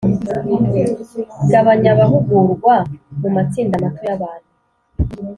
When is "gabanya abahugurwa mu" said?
1.51-3.29